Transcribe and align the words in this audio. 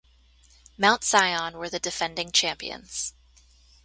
Mount 0.79 1.03
Sion 1.03 1.59
were 1.59 1.69
the 1.69 1.77
defending 1.77 2.31
champions. 2.31 3.13